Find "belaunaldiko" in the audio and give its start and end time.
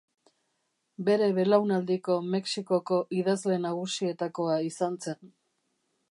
1.39-2.15